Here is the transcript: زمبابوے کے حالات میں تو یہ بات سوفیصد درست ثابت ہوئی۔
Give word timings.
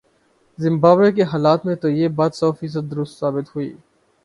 زمبابوے 0.57 1.11
کے 1.11 1.23
حالات 1.23 1.65
میں 1.65 1.75
تو 1.75 1.89
یہ 1.89 2.07
بات 2.17 2.35
سوفیصد 2.35 2.91
درست 2.91 3.19
ثابت 3.19 3.55
ہوئی۔ 3.55 3.73